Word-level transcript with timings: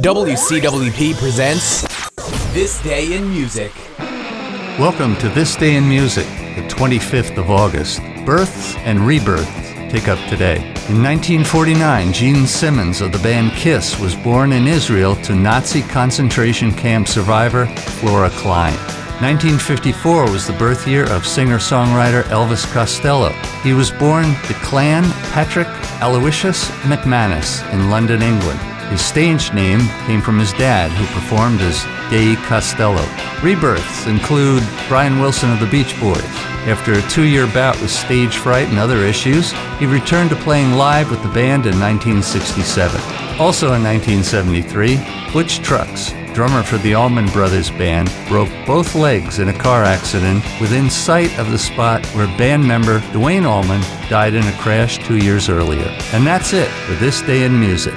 WCWP 0.00 1.14
presents 1.16 1.82
This 2.54 2.82
Day 2.82 3.14
in 3.14 3.28
Music. 3.28 3.70
Welcome 4.78 5.16
to 5.16 5.28
This 5.28 5.54
Day 5.54 5.76
in 5.76 5.86
Music, 5.86 6.26
the 6.56 6.66
25th 6.66 7.36
of 7.36 7.50
August. 7.50 8.00
Births 8.24 8.74
and 8.76 9.06
rebirths 9.06 9.52
take 9.92 10.08
up 10.08 10.18
today. 10.30 10.56
In 10.88 11.02
1949, 11.02 12.10
Gene 12.14 12.46
Simmons 12.46 13.02
of 13.02 13.12
the 13.12 13.18
band 13.18 13.52
Kiss 13.52 14.00
was 14.00 14.16
born 14.16 14.54
in 14.54 14.66
Israel 14.66 15.14
to 15.16 15.34
Nazi 15.34 15.82
concentration 15.82 16.72
camp 16.72 17.06
survivor 17.06 17.66
Flora 17.66 18.30
Klein. 18.30 18.72
1954 19.20 20.30
was 20.30 20.46
the 20.46 20.54
birth 20.54 20.88
year 20.88 21.04
of 21.12 21.26
singer 21.26 21.58
songwriter 21.58 22.22
Elvis 22.24 22.64
Costello. 22.72 23.28
He 23.62 23.74
was 23.74 23.90
born 23.90 24.24
to 24.46 24.54
Clan 24.54 25.04
Patrick 25.32 25.68
Aloysius 26.00 26.70
MacManus 26.80 27.70
in 27.74 27.90
London, 27.90 28.22
England. 28.22 28.71
His 28.92 29.02
stage 29.02 29.54
name 29.54 29.80
came 30.04 30.20
from 30.20 30.38
his 30.38 30.52
dad, 30.52 30.90
who 30.90 31.06
performed 31.18 31.62
as 31.62 31.82
Day 32.10 32.36
Costello. 32.44 33.02
Rebirths 33.42 34.06
include 34.06 34.62
Brian 34.86 35.18
Wilson 35.18 35.50
of 35.50 35.60
the 35.60 35.66
Beach 35.66 35.98
Boys. 35.98 36.22
After 36.68 36.92
a 36.92 37.08
two 37.08 37.22
year 37.22 37.46
bout 37.46 37.80
with 37.80 37.90
stage 37.90 38.36
fright 38.36 38.68
and 38.68 38.78
other 38.78 38.98
issues, 38.98 39.52
he 39.78 39.86
returned 39.86 40.28
to 40.28 40.36
playing 40.36 40.72
live 40.72 41.10
with 41.10 41.22
the 41.22 41.30
band 41.30 41.64
in 41.64 41.80
1967. 41.80 43.00
Also 43.40 43.72
in 43.72 43.82
1973, 43.82 45.00
Butch 45.32 45.60
Trucks, 45.60 46.12
drummer 46.34 46.62
for 46.62 46.76
the 46.76 46.92
Allman 46.92 47.28
Brothers 47.28 47.70
Band, 47.70 48.12
broke 48.28 48.50
both 48.66 48.94
legs 48.94 49.38
in 49.38 49.48
a 49.48 49.58
car 49.58 49.84
accident 49.84 50.44
within 50.60 50.90
sight 50.90 51.38
of 51.38 51.50
the 51.50 51.58
spot 51.58 52.04
where 52.08 52.26
band 52.36 52.68
member 52.68 53.00
Duane 53.14 53.46
Allman 53.46 53.80
died 54.10 54.34
in 54.34 54.46
a 54.46 54.58
crash 54.58 54.98
two 54.98 55.16
years 55.16 55.48
earlier. 55.48 55.88
And 56.12 56.26
that's 56.26 56.52
it 56.52 56.68
for 56.68 56.92
this 56.96 57.22
day 57.22 57.44
in 57.44 57.58
music. 57.58 57.94